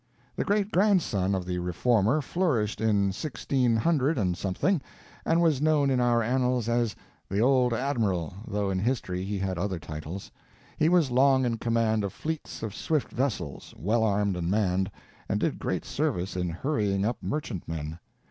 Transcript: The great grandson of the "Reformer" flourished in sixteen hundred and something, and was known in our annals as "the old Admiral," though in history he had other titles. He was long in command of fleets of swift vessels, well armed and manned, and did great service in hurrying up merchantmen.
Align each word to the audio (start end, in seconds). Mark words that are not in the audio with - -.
The 0.35 0.43
great 0.43 0.71
grandson 0.71 1.35
of 1.35 1.45
the 1.45 1.59
"Reformer" 1.59 2.21
flourished 2.23 2.81
in 2.81 3.11
sixteen 3.11 3.75
hundred 3.75 4.17
and 4.17 4.35
something, 4.35 4.81
and 5.25 5.43
was 5.43 5.61
known 5.61 5.91
in 5.91 5.99
our 5.99 6.23
annals 6.23 6.67
as 6.67 6.95
"the 7.29 7.39
old 7.39 7.71
Admiral," 7.71 8.33
though 8.47 8.71
in 8.71 8.79
history 8.79 9.23
he 9.23 9.37
had 9.37 9.59
other 9.59 9.77
titles. 9.77 10.31
He 10.75 10.89
was 10.89 11.11
long 11.11 11.45
in 11.45 11.59
command 11.59 12.03
of 12.03 12.13
fleets 12.13 12.63
of 12.63 12.73
swift 12.73 13.11
vessels, 13.11 13.75
well 13.77 14.03
armed 14.03 14.35
and 14.35 14.49
manned, 14.49 14.89
and 15.29 15.39
did 15.39 15.59
great 15.59 15.85
service 15.85 16.35
in 16.35 16.49
hurrying 16.49 17.05
up 17.05 17.21
merchantmen. 17.21 17.99